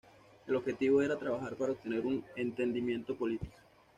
[0.47, 3.53] El objetivo era trabajar para obtener un entendimiento político.